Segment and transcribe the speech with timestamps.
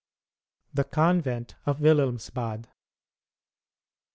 [0.73, 2.65] The Convent of Wilhelmsbad.